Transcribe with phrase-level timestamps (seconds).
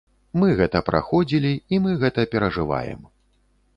[0.43, 2.99] Мы гэта праходзілі, і мы гэта перажываем.